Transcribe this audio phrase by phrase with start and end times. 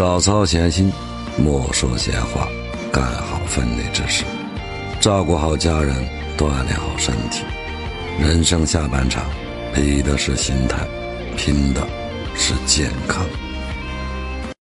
[0.00, 0.90] 少操闲心
[1.36, 2.48] 莫说闲话
[2.90, 4.24] 干好分内之事。
[4.98, 5.94] 照顾好家人
[6.38, 7.44] 锻炼好身体。
[8.18, 9.22] 人生下半场
[9.74, 10.88] 比的是心态
[11.36, 11.86] 拼的
[12.34, 13.26] 是健康。